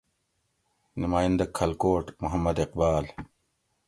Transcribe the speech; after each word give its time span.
نمائندہ 1.01 1.45
کھلکوٹ: 1.55 2.05
محمد 2.21 2.57
اقبال 2.63 3.05